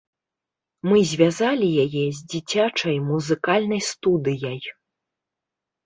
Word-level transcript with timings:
Мы 0.89 0.97
звязалі 1.11 1.67
яе 1.85 2.05
з 2.21 2.27
дзіцячай 2.33 2.95
музыкальнай 3.13 3.81
студыяй. 3.93 4.59